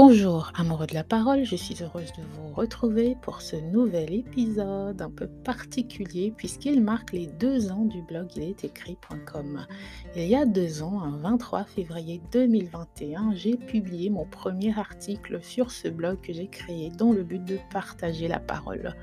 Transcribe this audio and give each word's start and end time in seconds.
Bonjour 0.00 0.52
amoureux 0.54 0.86
de 0.86 0.94
la 0.94 1.02
parole, 1.02 1.42
je 1.42 1.56
suis 1.56 1.82
heureuse 1.82 2.12
de 2.12 2.22
vous 2.22 2.54
retrouver 2.54 3.16
pour 3.20 3.42
ce 3.42 3.56
nouvel 3.56 4.14
épisode 4.14 5.02
un 5.02 5.10
peu 5.10 5.26
particulier 5.26 6.32
puisqu'il 6.36 6.80
marque 6.80 7.10
les 7.10 7.26
deux 7.26 7.72
ans 7.72 7.84
du 7.84 8.00
blog 8.02 8.28
il 8.36 8.44
est 8.44 8.62
écrit.com. 8.62 9.66
Il 10.14 10.28
y 10.28 10.36
a 10.36 10.46
deux 10.46 10.84
ans, 10.84 11.02
un 11.02 11.16
23 11.16 11.64
février 11.64 12.22
2021, 12.30 13.34
j'ai 13.34 13.56
publié 13.56 14.08
mon 14.08 14.24
premier 14.24 14.72
article 14.78 15.42
sur 15.42 15.72
ce 15.72 15.88
blog 15.88 16.20
que 16.20 16.32
j'ai 16.32 16.46
créé 16.46 16.90
dans 16.90 17.10
le 17.10 17.24
but 17.24 17.44
de 17.44 17.58
partager 17.72 18.28
la 18.28 18.38
parole. 18.38 18.94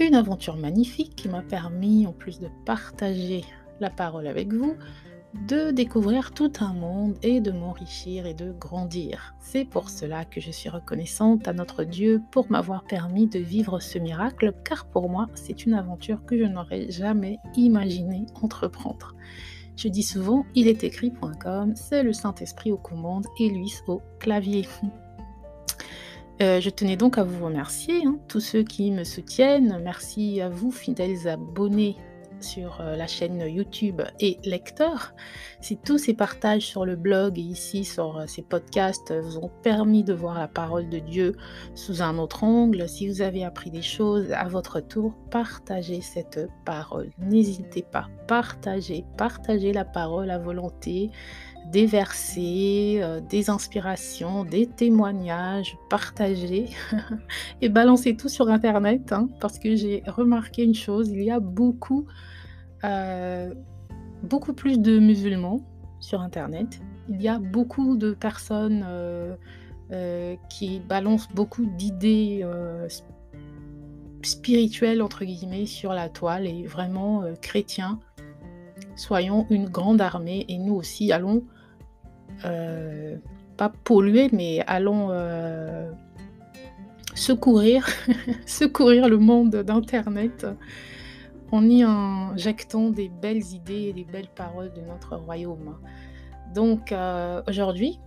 Une 0.00 0.16
aventure 0.16 0.56
magnifique 0.56 1.14
qui 1.14 1.28
m'a 1.28 1.42
permis, 1.42 2.08
en 2.08 2.12
plus 2.12 2.40
de 2.40 2.48
partager 2.66 3.44
la 3.78 3.88
parole 3.88 4.26
avec 4.26 4.52
vous, 4.52 4.74
de 5.34 5.70
découvrir 5.70 6.32
tout 6.32 6.52
un 6.60 6.72
monde 6.72 7.16
et 7.22 7.40
de 7.40 7.50
m'enrichir 7.50 8.26
et 8.26 8.34
de 8.34 8.52
grandir. 8.52 9.34
C'est 9.40 9.64
pour 9.64 9.88
cela 9.88 10.24
que 10.24 10.40
je 10.40 10.50
suis 10.50 10.68
reconnaissante 10.68 11.48
à 11.48 11.52
notre 11.52 11.84
Dieu 11.84 12.22
pour 12.30 12.50
m'avoir 12.50 12.84
permis 12.84 13.26
de 13.26 13.38
vivre 13.38 13.80
ce 13.80 13.98
miracle, 13.98 14.52
car 14.64 14.86
pour 14.86 15.08
moi, 15.08 15.28
c'est 15.34 15.64
une 15.64 15.74
aventure 15.74 16.24
que 16.24 16.38
je 16.38 16.44
n'aurais 16.44 16.90
jamais 16.90 17.38
imaginé 17.56 18.26
entreprendre. 18.42 19.14
Je 19.76 19.88
dis 19.88 20.02
souvent, 20.02 20.44
il 20.54 20.68
est 20.68 20.84
écrit.com, 20.84 21.72
c'est 21.74 22.02
le 22.02 22.12
Saint-Esprit 22.12 22.72
aux 22.72 22.78
commandes 22.78 23.26
et 23.38 23.48
lui 23.48 23.72
au 23.86 24.02
clavier. 24.18 24.68
Euh, 26.40 26.60
je 26.60 26.70
tenais 26.70 26.96
donc 26.96 27.18
à 27.18 27.24
vous 27.24 27.44
remercier, 27.44 28.04
hein, 28.04 28.18
tous 28.28 28.40
ceux 28.40 28.64
qui 28.64 28.90
me 28.90 29.04
soutiennent. 29.04 29.80
Merci 29.82 30.40
à 30.40 30.48
vous, 30.48 30.70
fidèles 30.70 31.28
abonnés 31.28 31.96
sur 32.42 32.80
euh, 32.80 32.96
la 32.96 33.06
chaîne 33.06 33.40
YouTube 33.40 34.02
et 34.20 34.38
lecteurs. 34.44 35.14
Si 35.60 35.76
tous 35.76 35.98
ces 35.98 36.14
partages 36.14 36.66
sur 36.66 36.84
le 36.84 36.96
blog 36.96 37.38
et 37.38 37.42
ici 37.42 37.84
sur 37.84 38.18
euh, 38.18 38.24
ces 38.26 38.42
podcasts 38.42 39.12
vous 39.12 39.38
ont 39.38 39.50
permis 39.62 40.04
de 40.04 40.12
voir 40.12 40.38
la 40.38 40.48
parole 40.48 40.88
de 40.88 40.98
Dieu 40.98 41.36
sous 41.74 42.02
un 42.02 42.18
autre 42.18 42.44
angle, 42.44 42.88
si 42.88 43.08
vous 43.08 43.22
avez 43.22 43.44
appris 43.44 43.70
des 43.70 43.82
choses 43.82 44.30
à 44.32 44.44
votre 44.44 44.80
tour, 44.80 45.14
partagez 45.30 46.00
cette 46.00 46.48
parole. 46.64 47.10
N'hésitez 47.18 47.82
pas, 47.82 48.08
partagez, 48.26 49.04
partagez 49.16 49.72
la 49.72 49.84
parole 49.84 50.30
à 50.30 50.38
volonté 50.38 51.10
des 51.66 51.86
versets, 51.86 53.00
euh, 53.02 53.20
des 53.20 53.50
inspirations, 53.50 54.44
des 54.44 54.66
témoignages, 54.66 55.76
partagez 55.88 56.70
et 57.60 57.68
balancez 57.68 58.16
tout 58.16 58.28
sur 58.28 58.48
Internet 58.48 59.12
hein, 59.12 59.28
parce 59.40 59.58
que 59.58 59.76
j'ai 59.76 60.02
remarqué 60.06 60.64
une 60.64 60.74
chose, 60.74 61.08
il 61.10 61.22
y 61.22 61.30
a 61.30 61.40
beaucoup 61.40 62.06
euh, 62.84 63.54
beaucoup 64.22 64.52
plus 64.52 64.78
de 64.78 64.98
musulmans 64.98 65.60
sur 66.00 66.20
Internet. 66.20 66.80
Il 67.08 67.20
y 67.20 67.28
a 67.28 67.38
beaucoup 67.38 67.96
de 67.96 68.12
personnes 68.12 68.84
euh, 68.86 69.34
euh, 69.92 70.36
qui 70.48 70.80
balancent 70.80 71.28
beaucoup 71.34 71.66
d'idées 71.66 72.46
spirituelles, 74.22 75.02
entre 75.02 75.24
guillemets, 75.24 75.66
sur 75.66 75.92
la 75.92 76.08
toile 76.08 76.46
et 76.46 76.64
vraiment 76.64 77.24
chrétiens. 77.40 77.98
Soyons 78.94 79.46
une 79.50 79.68
grande 79.68 80.00
armée 80.00 80.44
et 80.48 80.58
nous 80.58 80.74
aussi 80.74 81.12
allons, 81.12 81.42
pas 82.42 83.72
polluer, 83.84 84.28
mais 84.32 84.60
allons 84.66 85.10
secourir, 87.14 87.86
secourir 88.46 89.08
le 89.08 89.18
monde 89.18 89.56
d'Internet 89.56 90.46
en 91.52 91.68
y 91.68 91.82
injectant 91.82 92.90
des 92.90 93.08
belles 93.08 93.44
idées 93.52 93.88
et 93.88 93.92
des 93.92 94.04
belles 94.04 94.30
paroles 94.34 94.72
de 94.72 94.80
notre 94.80 95.16
royaume. 95.16 95.78
Donc 96.54 96.92
euh, 96.92 97.42
aujourd'hui, 97.46 98.00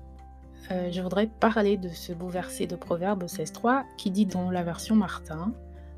euh, 0.71 0.91
je 0.91 1.01
voudrais 1.01 1.27
parler 1.27 1.77
de 1.77 1.89
ce 1.89 2.11
beau 2.11 2.27
verset 2.27 2.67
de 2.67 2.75
Proverbe 2.75 3.23
16.3 3.23 3.83
qui 3.97 4.11
dit 4.11 4.25
dans 4.25 4.49
la 4.49 4.63
version 4.63 4.95
Martin, 4.95 5.53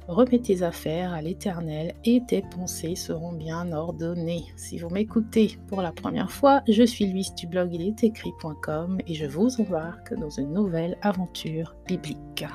Remets 0.07 0.39
tes 0.39 0.63
affaires 0.63 1.11
à 1.11 1.21
l'Éternel 1.21 1.93
et 2.05 2.21
tes 2.25 2.41
pensées 2.41 2.95
seront 2.95 3.33
bien 3.33 3.73
ordonnées. 3.73 4.45
Si 4.55 4.79
vous 4.79 4.89
m'écoutez 4.89 5.57
pour 5.67 5.81
la 5.81 5.91
première 5.91 6.31
fois, 6.31 6.61
je 6.69 6.83
suis 6.83 7.11
Louise 7.11 7.35
du 7.35 7.45
blog 7.45 7.73
il 7.73 7.81
est 7.81 8.03
écrit.com 8.05 8.99
et 9.05 9.13
je 9.13 9.25
vous 9.25 9.59
embarque 9.59 10.13
dans 10.13 10.29
une 10.29 10.53
nouvelle 10.53 10.97
aventure 11.01 11.75
biblique. 11.85 12.45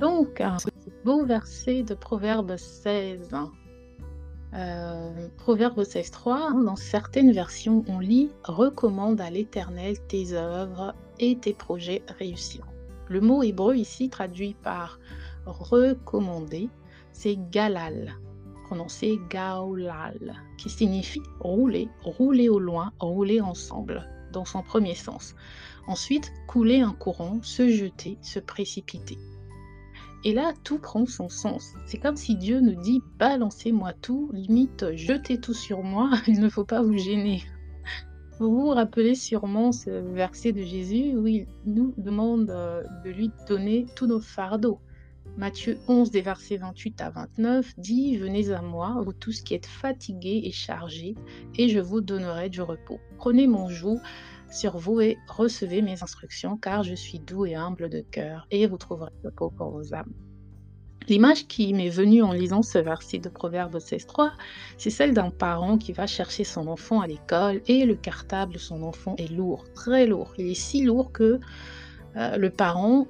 Donc, 0.00 0.42
beau 1.04 1.26
verset 1.26 1.82
de 1.82 1.92
Proverbe 1.92 2.56
16. 2.56 3.28
Euh, 4.54 5.28
Proverbe 5.36 5.84
16, 5.84 6.10
3, 6.10 6.52
dans 6.64 6.76
certaines 6.76 7.32
versions, 7.32 7.84
on 7.86 7.98
lit 7.98 8.30
Recommande 8.44 9.20
à 9.20 9.28
l'Éternel 9.28 9.96
tes 10.08 10.32
œuvres 10.32 10.94
et 11.18 11.36
tes 11.36 11.52
projets 11.52 12.02
réussiront. 12.18 12.72
Le 13.08 13.20
mot 13.20 13.42
hébreu 13.42 13.76
ici 13.76 14.08
traduit 14.08 14.54
par 14.62 14.98
recommander, 15.44 16.70
c'est 17.12 17.36
galal, 17.50 18.14
prononcé 18.64 19.20
gaolal, 19.28 20.34
qui 20.56 20.70
signifie 20.70 21.22
rouler, 21.40 21.90
rouler 22.02 22.48
au 22.48 22.58
loin, 22.58 22.92
rouler 23.00 23.42
ensemble, 23.42 24.08
dans 24.32 24.46
son 24.46 24.62
premier 24.62 24.94
sens. 24.94 25.34
Ensuite, 25.86 26.32
couler 26.46 26.80
un 26.80 26.92
courant, 26.92 27.40
se 27.42 27.68
jeter, 27.68 28.16
se 28.22 28.38
précipiter. 28.38 29.18
Et 30.24 30.34
là, 30.34 30.52
tout 30.64 30.78
prend 30.78 31.06
son 31.06 31.28
sens. 31.28 31.74
C'est 31.86 31.98
comme 31.98 32.16
si 32.16 32.36
Dieu 32.36 32.60
nous 32.60 32.80
dit 32.80 33.02
balancez-moi 33.18 33.94
tout, 34.02 34.30
limite 34.32 34.94
jetez 34.94 35.40
tout 35.40 35.54
sur 35.54 35.82
moi, 35.82 36.10
il 36.26 36.40
ne 36.40 36.48
faut 36.48 36.64
pas 36.64 36.82
vous 36.82 36.98
gêner. 36.98 37.42
Vous 38.38 38.50
vous 38.50 38.68
rappelez 38.68 39.14
sûrement 39.14 39.70
ce 39.70 39.90
verset 39.90 40.52
de 40.52 40.62
Jésus 40.62 41.14
où 41.16 41.26
il 41.26 41.46
nous 41.66 41.94
demande 41.98 42.50
euh, 42.50 42.82
de 43.04 43.10
lui 43.10 43.30
donner 43.46 43.86
tous 43.96 44.06
nos 44.06 44.20
fardeaux. 44.20 44.80
Matthieu 45.36 45.78
11, 45.88 46.10
des 46.10 46.22
versets 46.22 46.56
28 46.56 47.00
à 47.00 47.10
29 47.10 47.74
dit 47.78 48.16
Venez 48.16 48.50
à 48.50 48.62
moi, 48.62 49.00
vous 49.04 49.12
tous 49.12 49.42
qui 49.42 49.54
êtes 49.54 49.66
fatigués 49.66 50.42
et 50.44 50.52
chargés, 50.52 51.14
et 51.56 51.68
je 51.68 51.80
vous 51.80 52.00
donnerai 52.00 52.48
du 52.48 52.62
repos. 52.62 52.98
Prenez 53.16 53.46
mon 53.46 53.68
joug 53.68 54.00
sur 54.50 54.78
vous 54.78 55.00
et 55.00 55.18
recevez 55.28 55.82
mes 55.82 56.02
instructions, 56.02 56.56
car 56.56 56.82
je 56.82 56.94
suis 56.94 57.18
doux 57.18 57.46
et 57.46 57.54
humble 57.54 57.88
de 57.88 58.00
cœur, 58.00 58.46
et 58.50 58.66
vous 58.66 58.78
trouverez 58.78 59.10
le 59.22 59.30
repos 59.30 59.50
pour 59.50 59.70
vos 59.70 59.94
âmes. 59.94 60.12
L'image 61.08 61.48
qui 61.48 61.72
m'est 61.72 61.88
venue 61.88 62.22
en 62.22 62.32
lisant 62.32 62.62
ce 62.62 62.78
verset 62.78 63.18
de 63.18 63.28
Proverbe 63.28 63.76
16.3, 63.78 64.30
c'est 64.76 64.90
celle 64.90 65.14
d'un 65.14 65.30
parent 65.30 65.78
qui 65.78 65.92
va 65.92 66.06
chercher 66.06 66.44
son 66.44 66.68
enfant 66.68 67.00
à 67.00 67.06
l'école 67.06 67.62
et 67.66 67.84
le 67.84 67.94
cartable 67.94 68.52
de 68.52 68.58
son 68.58 68.82
enfant 68.82 69.16
est 69.16 69.30
lourd, 69.30 69.64
très 69.74 70.06
lourd. 70.06 70.32
Il 70.38 70.50
est 70.50 70.54
si 70.54 70.84
lourd 70.84 71.10
que 71.10 71.40
euh, 72.16 72.36
le 72.36 72.50
parent 72.50 73.06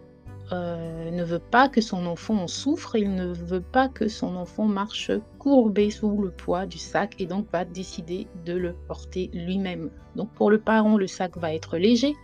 euh, 0.52 1.10
ne 1.10 1.22
veut 1.22 1.38
pas 1.38 1.68
que 1.68 1.80
son 1.80 2.06
enfant 2.06 2.42
en 2.42 2.48
souffre, 2.48 2.96
il 2.96 3.14
ne 3.14 3.32
veut 3.32 3.60
pas 3.60 3.88
que 3.88 4.08
son 4.08 4.34
enfant 4.36 4.64
marche 4.64 5.12
courbé 5.38 5.90
sous 5.90 6.20
le 6.20 6.30
poids 6.30 6.66
du 6.66 6.78
sac 6.78 7.14
et 7.20 7.26
donc 7.26 7.46
va 7.52 7.64
décider 7.64 8.26
de 8.44 8.54
le 8.54 8.74
porter 8.88 9.30
lui-même. 9.32 9.90
Donc 10.16 10.32
pour 10.34 10.50
le 10.50 10.58
parent, 10.58 10.96
le 10.96 11.06
sac 11.06 11.36
va 11.36 11.54
être 11.54 11.76
léger. 11.76 12.14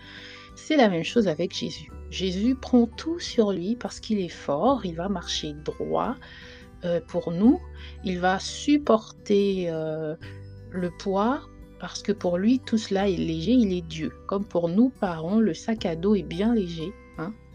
C'est 0.56 0.76
la 0.76 0.88
même 0.88 1.04
chose 1.04 1.28
avec 1.28 1.54
Jésus. 1.54 1.92
Jésus 2.10 2.56
prend 2.56 2.86
tout 2.86 3.20
sur 3.20 3.53
lui 3.53 3.76
parce 3.76 4.00
qu'il 4.00 4.19
est 4.19 4.28
fort, 4.28 4.84
il 4.84 4.97
va 4.97 5.09
marcher 5.09 5.54
droit 5.65 6.16
euh, 6.84 7.00
pour 7.06 7.31
nous, 7.31 7.60
il 8.04 8.19
va 8.19 8.38
supporter 8.38 9.66
euh, 9.69 10.16
le 10.70 10.91
poids 10.91 11.42
parce 11.78 12.03
que 12.03 12.12
pour 12.12 12.39
lui 12.39 12.59
tout 12.59 12.78
cela 12.78 13.09
est 13.09 13.16
léger, 13.16 13.53
il 13.53 13.72
est 13.72 13.86
Dieu. 13.86 14.12
Comme 14.27 14.45
pour 14.45 14.68
nous 14.68 14.89
parents, 14.89 15.39
le 15.39 15.54
sac 15.54 15.86
à 15.86 15.95
dos 15.95 16.15
est 16.15 16.22
bien 16.22 16.54
léger. 16.54 16.92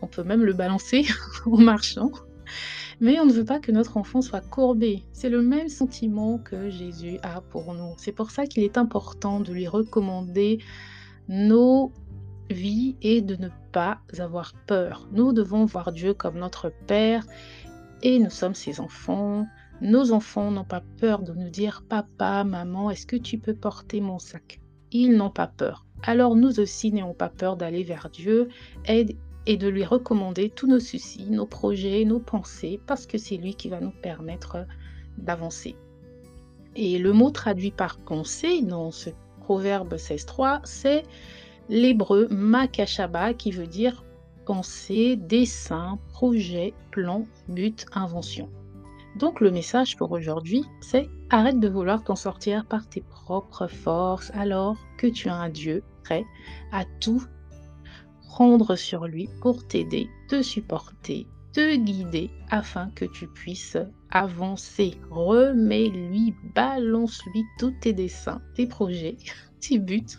On 0.02 0.08
peut 0.08 0.24
même 0.24 0.44
le 0.44 0.54
balancer 0.54 1.06
en 1.46 1.58
marchant. 1.58 2.12
Mais 3.00 3.20
on 3.20 3.26
ne 3.26 3.34
veut 3.34 3.46
pas 3.46 3.60
que 3.60 3.72
notre 3.72 3.98
enfant 3.98 4.22
soit 4.22 4.42
courbé. 4.42 5.04
C'est 5.12 5.30
le 5.30 5.42
même 5.42 5.70
sentiment 5.70 6.38
que 6.38 6.70
Jésus 6.70 7.18
a 7.24 7.42
pour 7.42 7.74
nous. 7.74 7.94
C'est 7.98 8.12
pour 8.12 8.30
ça 8.30 8.46
qu'il 8.46 8.64
est 8.64 8.78
important 8.78 9.40
de 9.40 9.52
lui 9.52 9.68
recommander 9.68 10.60
nos 11.28 11.92
vies 12.52 12.96
et 13.02 13.22
de 13.22 13.36
ne 13.36 13.50
pas 13.72 14.00
avoir 14.20 14.54
peur. 14.68 15.08
Nous 15.12 15.34
devons 15.34 15.66
voir 15.66 15.92
Dieu 15.92 16.14
comme 16.14 16.38
notre 16.38 16.72
Père 16.86 17.26
et 18.04 18.20
nous 18.20 18.30
sommes 18.30 18.56
ses 18.56 18.80
enfants. 18.80 19.48
Nos 19.82 20.12
enfants 20.12 20.52
n'ont 20.52 20.64
pas 20.64 20.84
peur 21.00 21.24
de 21.24 21.34
nous 21.34 21.50
dire 21.50 21.84
Papa, 21.90 22.44
maman, 22.44 22.92
est-ce 22.92 23.08
que 23.08 23.16
tu 23.16 23.40
peux 23.40 23.56
porter 23.56 24.00
mon 24.00 24.20
sac? 24.20 24.62
Ils 24.92 25.16
n'ont 25.16 25.32
pas 25.32 25.48
peur. 25.48 25.86
Alors 26.04 26.36
nous 26.36 26.60
aussi 26.60 26.92
n'ayons 26.92 27.14
pas 27.14 27.30
peur 27.30 27.58
d'aller 27.58 27.84
vers 27.84 28.10
Dieu 28.10 28.50
et 28.88 29.18
et 29.46 29.58
de 29.58 29.68
lui 29.68 29.84
recommander 29.84 30.50
tous 30.50 30.68
nos 30.68 30.80
soucis, 30.80 31.26
nos 31.30 31.46
projets, 31.46 32.06
nos 32.06 32.20
pensées, 32.20 32.80
parce 32.86 33.06
que 33.06 33.18
c'est 33.18 33.38
lui 33.38 33.56
qui 33.56 33.70
va 33.70 33.80
nous 33.80 33.92
permettre 33.92 34.66
d'avancer. 35.18 35.76
Et 36.76 36.98
le 37.00 37.14
mot 37.14 37.32
traduit 37.32 37.72
par 37.72 37.98
pensée 37.98 38.62
dans 38.62 38.92
ce 38.92 39.10
proverbe 39.42 39.96
16.3, 39.96 40.62
c'est 40.64 41.04
l'hébreu 41.70 42.28
makashaba 42.30 43.34
qui 43.34 43.52
veut 43.52 43.68
dire 43.68 44.04
pensée, 44.46 45.16
dessin, 45.16 46.00
projet, 46.10 46.74
plan, 46.92 47.26
but, 47.48 47.86
invention. 47.94 48.50
Donc 49.18 49.42
le 49.42 49.52
message 49.52 49.98
pour 49.98 50.12
aujourd'hui, 50.12 50.64
c'est 50.80 51.10
arrête 51.30 51.60
de 51.60 51.68
vouloir 51.68 52.04
t'en 52.04 52.16
sortir 52.16 52.66
par 52.66 52.88
tes 52.88 53.02
propres 53.02 53.68
forces 53.68 54.32
alors 54.34 54.78
que 54.98 55.08
tu 55.08 55.28
as 55.28 55.36
un 55.36 55.50
Dieu 55.50 55.84
prêt 56.04 56.26
à 56.72 56.86
tout 57.00 57.22
prendre 58.32 58.78
sur 58.78 59.08
lui 59.08 59.28
pour 59.42 59.68
t'aider, 59.68 60.10
te 60.30 60.42
supporter, 60.42 61.28
te 61.52 61.76
guider 61.76 62.32
afin 62.50 62.90
que 62.96 63.04
tu 63.04 63.28
puisses 63.28 63.78
avancer. 64.10 64.94
Remets-lui, 65.10 66.34
balance-lui 66.56 67.44
tous 67.60 67.74
tes 67.82 67.92
dessins, 67.92 68.42
tes 68.56 68.68
projets, 68.68 69.18
tes 69.60 69.80
buts 69.80 70.18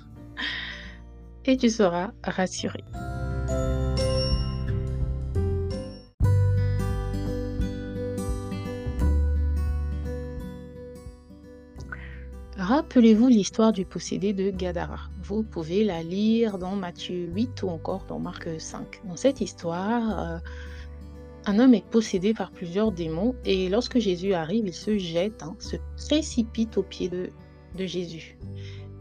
et 1.46 1.56
tu 1.56 1.70
seras 1.70 2.10
rassuré. 2.22 2.84
Rappelez-vous 12.74 13.28
l'histoire 13.28 13.70
du 13.70 13.84
possédé 13.84 14.32
de 14.32 14.50
Gadara. 14.50 15.10
Vous 15.22 15.42
pouvez 15.42 15.84
la 15.84 16.02
lire 16.02 16.56
dans 16.56 16.74
Matthieu 16.74 17.28
8 17.34 17.64
ou 17.64 17.68
encore 17.68 18.06
dans 18.08 18.18
Marc 18.18 18.48
5. 18.58 19.02
Dans 19.04 19.16
cette 19.16 19.42
histoire, 19.42 20.18
euh, 20.18 20.38
un 21.44 21.58
homme 21.58 21.74
est 21.74 21.84
possédé 21.84 22.32
par 22.32 22.50
plusieurs 22.50 22.90
démons 22.90 23.34
et 23.44 23.68
lorsque 23.68 23.98
Jésus 23.98 24.32
arrive, 24.32 24.68
il 24.68 24.72
se 24.72 24.96
jette, 24.96 25.42
hein, 25.42 25.54
se 25.58 25.76
précipite 26.08 26.78
au 26.78 26.82
pied 26.82 27.10
de, 27.10 27.28
de 27.76 27.84
Jésus. 27.84 28.38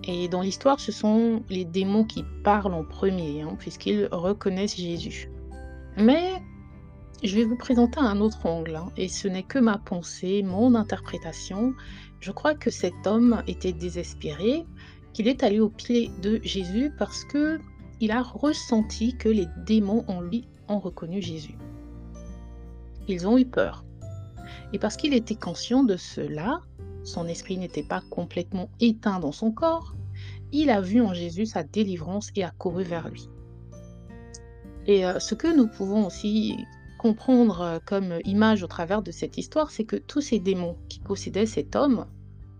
Et 0.03 0.27
dans 0.27 0.41
l'histoire, 0.41 0.81
ce 0.81 0.91
sont 0.91 1.41
les 1.49 1.63
démons 1.63 2.03
qui 2.03 2.25
parlent 2.43 2.73
en 2.73 2.83
premier, 2.83 3.39
hein, 3.39 3.55
puisqu'ils 3.57 4.09
reconnaissent 4.11 4.75
Jésus. 4.75 5.31
Mais 5.95 6.43
je 7.23 7.35
vais 7.35 7.43
vous 7.43 7.55
présenter 7.55 7.99
un 7.99 8.19
autre 8.19 8.45
angle, 8.45 8.75
hein, 8.75 8.91
et 8.97 9.07
ce 9.07 9.27
n'est 9.27 9.43
que 9.43 9.59
ma 9.59 9.77
pensée, 9.77 10.41
mon 10.41 10.73
interprétation. 10.75 11.73
Je 12.19 12.31
crois 12.31 12.55
que 12.55 12.71
cet 12.71 13.05
homme 13.05 13.43
était 13.47 13.73
désespéré, 13.73 14.65
qu'il 15.13 15.27
est 15.27 15.43
allé 15.43 15.59
au 15.59 15.69
pied 15.69 16.11
de 16.21 16.39
Jésus 16.43 16.91
parce 16.97 17.23
que 17.25 17.59
il 17.99 18.11
a 18.11 18.23
ressenti 18.23 19.15
que 19.15 19.29
les 19.29 19.47
démons 19.65 20.03
en 20.07 20.21
lui 20.21 20.47
ont 20.67 20.79
reconnu 20.79 21.21
Jésus. 21.21 21.55
Ils 23.07 23.27
ont 23.27 23.37
eu 23.37 23.45
peur. 23.45 23.85
Et 24.73 24.79
parce 24.79 24.97
qu'il 24.97 25.13
était 25.13 25.35
conscient 25.35 25.83
de 25.83 25.97
cela, 25.97 26.61
son 27.03 27.27
esprit 27.27 27.57
n'était 27.57 27.83
pas 27.83 28.01
complètement 28.09 28.69
éteint 28.79 29.19
dans 29.19 29.31
son 29.31 29.51
corps, 29.51 29.95
il 30.51 30.69
a 30.69 30.81
vu 30.81 31.01
en 31.01 31.13
Jésus 31.13 31.45
sa 31.45 31.63
délivrance 31.63 32.31
et 32.35 32.43
a 32.43 32.51
couru 32.51 32.83
vers 32.83 33.09
lui. 33.09 33.29
Et 34.87 35.05
euh, 35.05 35.19
ce 35.19 35.35
que 35.35 35.55
nous 35.55 35.67
pouvons 35.67 36.07
aussi 36.07 36.57
comprendre 37.01 37.61
euh, 37.61 37.79
comme 37.83 38.19
image 38.25 38.61
au 38.61 38.67
travers 38.67 39.01
de 39.01 39.09
cette 39.09 39.39
histoire, 39.39 39.71
c'est 39.71 39.85
que 39.85 39.95
tous 39.95 40.21
ces 40.21 40.37
démons 40.37 40.77
qui 40.87 40.99
possédaient 40.99 41.47
cet 41.47 41.75
homme, 41.75 42.05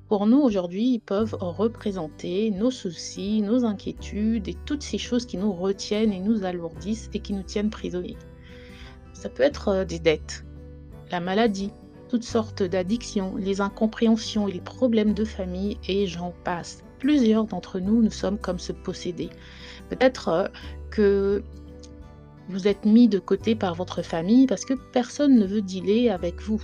pour 0.07 0.25
nous 0.25 0.39
aujourd'hui, 0.39 0.93
ils 0.93 0.99
peuvent 0.99 1.37
représenter 1.39 2.49
nos 2.49 2.71
soucis, 2.71 3.43
nos 3.43 3.65
inquiétudes 3.65 4.47
et 4.47 4.57
toutes 4.65 4.81
ces 4.81 4.97
choses 4.97 5.27
qui 5.27 5.37
nous 5.37 5.53
retiennent 5.53 6.11
et 6.11 6.19
nous 6.19 6.43
alourdissent 6.43 7.11
et 7.13 7.19
qui 7.19 7.33
nous 7.33 7.43
tiennent 7.43 7.69
prisonniers. 7.69 8.17
Ça 9.13 9.29
peut 9.29 9.43
être 9.43 9.67
euh, 9.67 9.85
des 9.85 9.99
dettes, 9.99 10.43
la 11.11 11.19
maladie, 11.19 11.71
toutes 12.09 12.23
sortes 12.23 12.63
d'addictions, 12.63 13.35
les 13.35 13.61
incompréhensions 13.61 14.47
et 14.47 14.53
les 14.53 14.59
problèmes 14.59 15.13
de 15.13 15.23
famille, 15.23 15.77
et 15.87 16.07
j'en 16.07 16.33
passe. 16.43 16.83
Plusieurs 16.97 17.45
d'entre 17.45 17.79
nous, 17.79 18.01
nous 18.01 18.09
sommes 18.09 18.39
comme 18.39 18.57
ce 18.57 18.71
possédé. 18.71 19.29
Peut-être 19.89 20.29
euh, 20.29 20.47
que 20.89 21.43
vous 22.49 22.67
êtes 22.67 22.85
mis 22.85 23.07
de 23.07 23.19
côté 23.19 23.55
par 23.55 23.75
votre 23.75 24.01
famille 24.01 24.47
parce 24.47 24.65
que 24.65 24.73
personne 24.91 25.37
ne 25.37 25.45
veut 25.45 25.61
dealer 25.61 26.09
avec 26.09 26.41
vous, 26.41 26.61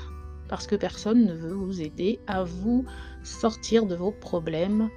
parce 0.50 0.68
que 0.68 0.76
personne 0.76 1.26
ne 1.26 1.34
veut 1.34 1.54
vous 1.54 1.82
aider 1.82 2.20
à 2.28 2.44
vous 2.44 2.86
sortir 3.24 3.86
de 3.86 3.96
vos 3.96 4.12
problèmes, 4.12 4.90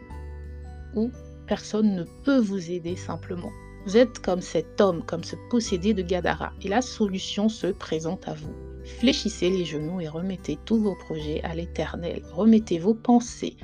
ou 0.95 1.11
personne 1.47 1.95
ne 1.95 2.05
peut 2.25 2.39
vous 2.39 2.71
aider 2.71 2.97
simplement. 2.97 3.51
Vous 3.87 3.97
êtes 3.97 4.19
comme 4.21 4.43
cet 4.43 4.81
homme, 4.81 5.03
comme 5.05 5.25
ce 5.25 5.37
possédé 5.49 5.95
de 5.95 6.03
Gadara, 6.03 6.53
et 6.63 6.69
la 6.69 6.83
solution 6.83 7.49
se 7.49 7.69
présente 7.69 8.29
à 8.29 8.35
vous. 8.35 8.55
Fléchissez 8.99 9.51
les 9.51 9.65
genoux 9.65 10.01
et 10.01 10.09
remettez 10.09 10.59
tous 10.65 10.79
vos 10.79 10.95
projets 10.95 11.43
à 11.43 11.55
l'Éternel. 11.55 12.23
Remettez 12.33 12.79
vos 12.79 12.95
pensées. 12.95 13.57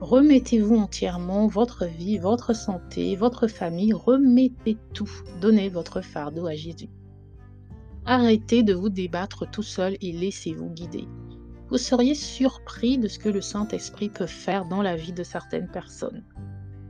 Remettez-vous 0.00 0.76
entièrement 0.76 1.46
votre 1.46 1.86
vie, 1.86 2.18
votre 2.18 2.54
santé, 2.54 3.16
votre 3.16 3.46
famille. 3.46 3.92
Remettez 3.92 4.76
tout. 4.92 5.10
Donnez 5.40 5.68
votre 5.68 6.00
fardeau 6.00 6.46
à 6.46 6.54
Jésus. 6.54 6.88
Arrêtez 8.04 8.62
de 8.62 8.74
vous 8.74 8.90
débattre 8.90 9.50
tout 9.50 9.62
seul 9.62 9.96
et 10.00 10.12
laissez-vous 10.12 10.70
guider. 10.70 11.06
Vous 11.70 11.78
seriez 11.78 12.14
surpris 12.14 12.98
de 12.98 13.08
ce 13.08 13.18
que 13.18 13.28
le 13.30 13.40
Saint-Esprit 13.40 14.10
peut 14.10 14.26
faire 14.26 14.66
dans 14.66 14.82
la 14.82 14.96
vie 14.96 15.12
de 15.12 15.22
certaines 15.22 15.68
personnes. 15.68 16.22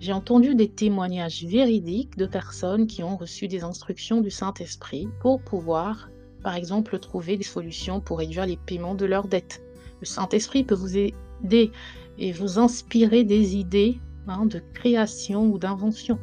J'ai 0.01 0.13
entendu 0.13 0.55
des 0.55 0.69
témoignages 0.69 1.45
véridiques 1.45 2.17
de 2.17 2.27
personnes 2.27 2.87
qui 2.87 3.03
ont 3.03 3.17
reçu 3.17 3.47
des 3.47 3.63
instructions 3.63 4.21
du 4.21 4.31
Saint-Esprit 4.31 5.09
pour 5.21 5.41
pouvoir 5.41 6.09
par 6.45 6.55
exemple, 6.55 6.99
trouver 6.99 7.39
des 7.39 7.43
solutions 7.43 8.01
pour 8.01 8.19
réduire 8.19 8.47
les 8.47 8.59
paiements 8.59 8.95
de 8.95 9.07
leurs 9.07 9.27
dettes. 9.27 9.63
Le 10.01 10.07
Saint-Esprit 10.07 10.63
peut 10.63 10.75
vous 10.75 10.97
aider 10.97 11.73
et 12.19 12.33
vous 12.33 12.59
inspirer 12.59 13.25
des 13.25 13.57
idées 13.57 13.99
hein, 14.27 14.47
de 14.47 14.61
création 14.73 15.47
ou 15.47 15.59
d'invention. 15.59 16.19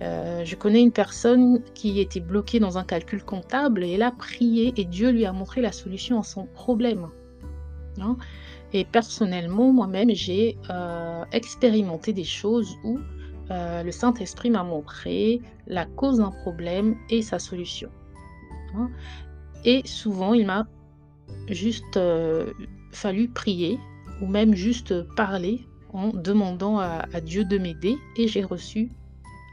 Euh, 0.00 0.44
je 0.44 0.56
connais 0.56 0.80
une 0.80 0.92
personne 0.92 1.62
qui 1.74 2.00
était 2.00 2.20
bloquée 2.20 2.58
dans 2.58 2.78
un 2.78 2.84
calcul 2.84 3.22
comptable 3.22 3.84
et 3.84 3.92
elle 3.92 4.02
a 4.02 4.10
prié 4.10 4.72
et 4.76 4.84
Dieu 4.84 5.10
lui 5.10 5.26
a 5.26 5.32
montré 5.32 5.60
la 5.60 5.70
solution 5.70 6.18
à 6.18 6.22
son 6.22 6.46
problème. 6.46 7.08
Hein. 8.00 8.16
Et 8.72 8.84
personnellement, 8.84 9.70
moi-même, 9.70 10.10
j'ai 10.12 10.56
euh, 10.70 11.24
expérimenté 11.30 12.12
des 12.12 12.24
choses 12.24 12.74
où 12.84 12.98
euh, 13.50 13.82
le 13.82 13.92
Saint-Esprit 13.92 14.50
m'a 14.50 14.64
montré 14.64 15.40
la 15.66 15.84
cause 15.84 16.18
d'un 16.18 16.30
problème 16.30 16.96
et 17.10 17.20
sa 17.20 17.38
solution. 17.38 17.90
Hein. 18.74 18.90
Et 19.64 19.82
souvent, 19.84 20.32
il 20.32 20.46
m'a 20.46 20.66
juste 21.48 21.98
fallu 22.90 23.28
prier 23.28 23.78
ou 24.20 24.26
même 24.26 24.54
juste 24.54 25.02
parler 25.14 25.66
en 25.92 26.08
demandant 26.08 26.78
à, 26.78 27.06
Dieu 27.20 27.44
de 27.44 27.58
m'aider 27.58 27.96
et 28.16 28.28
j'ai 28.28 28.44
reçu 28.44 28.90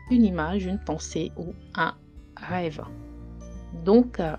une 0.10 0.24
image, 0.24 0.66
une 0.66 0.80
pensée 0.80 1.32
ou 1.38 1.54
un 1.75 1.94
rêve. 2.38 2.82
Donc, 3.86 4.20
euh, 4.20 4.36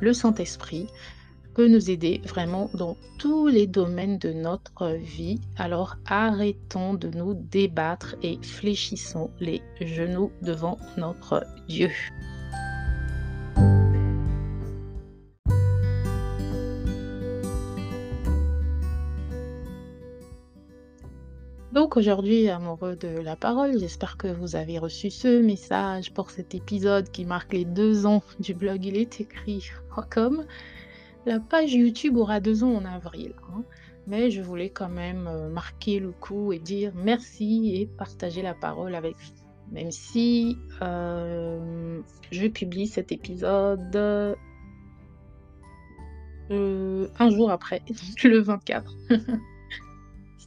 le 0.00 0.12
Saint-Esprit 0.12 0.86
peut 1.54 1.68
nous 1.68 1.90
aider 1.90 2.20
vraiment 2.24 2.70
dans 2.74 2.96
tous 3.18 3.48
les 3.48 3.66
domaines 3.66 4.18
de 4.18 4.32
notre 4.32 4.88
vie. 4.92 5.40
Alors 5.56 5.96
arrêtons 6.06 6.94
de 6.94 7.08
nous 7.08 7.32
débattre 7.34 8.14
et 8.22 8.38
fléchissons 8.42 9.30
les 9.40 9.62
genoux 9.80 10.30
devant 10.42 10.78
notre 10.98 11.46
Dieu. 11.66 11.90
Donc 21.76 21.98
aujourd'hui, 21.98 22.48
amoureux 22.48 22.96
de 22.96 23.20
la 23.20 23.36
parole, 23.36 23.78
j'espère 23.78 24.16
que 24.16 24.28
vous 24.28 24.56
avez 24.56 24.78
reçu 24.78 25.10
ce 25.10 25.42
message 25.42 26.10
pour 26.10 26.30
cet 26.30 26.54
épisode 26.54 27.10
qui 27.10 27.26
marque 27.26 27.52
les 27.52 27.66
deux 27.66 28.06
ans 28.06 28.22
du 28.40 28.54
blog 28.54 28.86
Il 28.86 28.96
est 28.96 29.20
écrit 29.20 29.62
comme. 30.10 30.46
La 31.26 31.38
page 31.38 31.74
YouTube 31.74 32.16
aura 32.16 32.40
deux 32.40 32.64
ans 32.64 32.72
en 32.72 32.86
avril. 32.86 33.34
Hein. 33.52 33.62
mais 34.06 34.30
je 34.30 34.40
voulais 34.40 34.70
quand 34.70 34.88
même 34.88 35.26
euh, 35.26 35.50
marquer 35.50 36.00
le 36.00 36.12
coup 36.12 36.50
et 36.54 36.58
dire 36.58 36.92
merci 36.94 37.74
et 37.74 37.84
partager 37.84 38.40
la 38.40 38.54
parole 38.54 38.94
avec 38.94 39.14
vous. 39.14 39.34
Même 39.70 39.90
si 39.90 40.56
euh, 40.80 42.00
je 42.30 42.46
publie 42.46 42.86
cet 42.86 43.12
épisode 43.12 43.94
euh, 43.94 44.34
un 46.50 47.28
jour 47.28 47.50
après, 47.50 47.82
le 48.24 48.38
24. 48.38 48.96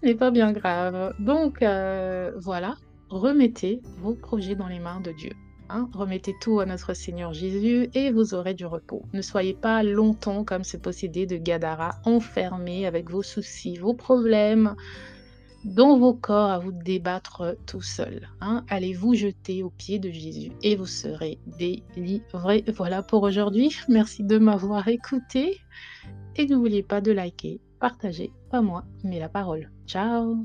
Ce 0.01 0.07
n'est 0.07 0.15
pas 0.15 0.31
bien 0.31 0.51
grave. 0.51 1.13
Donc 1.19 1.61
euh, 1.61 2.31
voilà, 2.37 2.75
remettez 3.09 3.81
vos 4.01 4.13
projets 4.13 4.55
dans 4.55 4.67
les 4.67 4.79
mains 4.79 5.01
de 5.01 5.11
Dieu. 5.11 5.31
Hein. 5.69 5.89
Remettez 5.93 6.33
tout 6.41 6.59
à 6.59 6.65
notre 6.65 6.93
Seigneur 6.93 7.33
Jésus 7.33 7.89
et 7.93 8.11
vous 8.11 8.33
aurez 8.33 8.53
du 8.53 8.65
repos. 8.65 9.03
Ne 9.13 9.21
soyez 9.21 9.53
pas 9.53 9.83
longtemps 9.83 10.43
comme 10.43 10.63
ce 10.63 10.77
possédé 10.77 11.25
de 11.25 11.37
Gadara, 11.37 11.99
enfermé 12.05 12.85
avec 12.87 13.09
vos 13.09 13.23
soucis, 13.23 13.77
vos 13.77 13.93
problèmes 13.93 14.75
dans 15.65 15.97
vos 15.97 16.13
corps 16.13 16.51
à 16.51 16.59
vous 16.59 16.71
débattre 16.71 17.55
tout 17.65 17.81
seul. 17.81 18.29
Hein. 18.41 18.63
Allez 18.69 18.93
vous 18.93 19.13
jeter 19.13 19.61
aux 19.61 19.69
pieds 19.69 19.99
de 19.99 20.09
Jésus 20.09 20.51
et 20.63 20.75
vous 20.75 20.85
serez 20.85 21.37
délivrés. 21.45 22.63
Voilà 22.75 23.03
pour 23.03 23.23
aujourd'hui. 23.23 23.75
Merci 23.89 24.23
de 24.23 24.37
m'avoir 24.37 24.87
écouté 24.87 25.59
et 26.35 26.45
n'oubliez 26.47 26.83
pas 26.83 27.01
de 27.01 27.11
liker, 27.11 27.59
partager, 27.79 28.31
pas 28.51 28.61
moi, 28.61 28.83
mais 29.03 29.19
la 29.19 29.29
parole. 29.29 29.71
Ciao 29.87 30.37